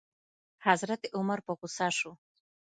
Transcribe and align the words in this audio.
حضرت 0.65 1.01
عمر 1.15 1.39
په 1.45 1.51
غوسه 1.59 1.87
شو. 1.97 2.11